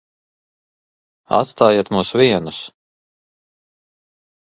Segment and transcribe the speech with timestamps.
[1.41, 2.65] Atstājiet mūs vienus.